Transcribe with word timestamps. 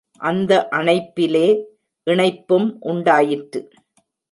அந்த 0.17 0.67
அணைப்பிலே 0.71 1.47
இணைப்பும் 2.03 2.77
உண்டாயிற்று. 2.79 3.61